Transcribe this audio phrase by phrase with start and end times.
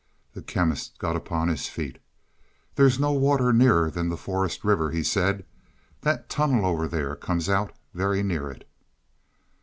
[0.33, 1.99] The Chemist got upon his feet.
[2.73, 5.45] "There's no water nearer than the Forest River," he said.
[6.01, 8.67] "That tunnel over there comes out very near it."